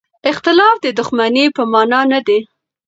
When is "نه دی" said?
2.11-2.39